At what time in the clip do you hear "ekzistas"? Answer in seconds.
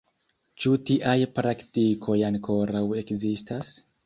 3.05-3.73